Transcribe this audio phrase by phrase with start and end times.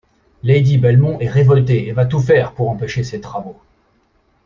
[0.41, 3.61] Lady Belmont est révoltée et va tout faire pour empêcher ces travaux.